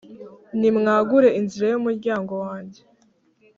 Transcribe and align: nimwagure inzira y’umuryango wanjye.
nimwagure 0.59 1.29
inzira 1.39 1.65
y’umuryango 1.71 2.33
wanjye. 2.43 2.81